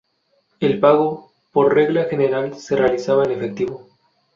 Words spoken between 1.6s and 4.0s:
regla general, se realizará en efectivo.